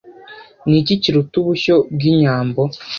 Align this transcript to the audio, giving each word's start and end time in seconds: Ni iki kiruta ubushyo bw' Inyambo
Ni 0.67 0.75
iki 0.81 0.93
kiruta 1.01 1.35
ubushyo 1.41 1.75
bw' 1.95 2.05
Inyambo 2.11 2.61